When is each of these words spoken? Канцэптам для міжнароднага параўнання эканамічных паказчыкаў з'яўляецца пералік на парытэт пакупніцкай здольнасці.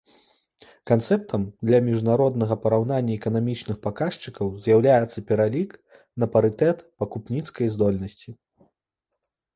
Канцэптам 0.91 1.43
для 1.69 1.79
міжнароднага 1.89 2.57
параўнання 2.63 3.13
эканамічных 3.19 3.75
паказчыкаў 3.85 4.45
з'яўляецца 4.63 5.25
пералік 5.33 5.71
на 6.25 6.33
парытэт 6.37 6.77
пакупніцкай 7.03 7.67
здольнасці. 7.75 8.29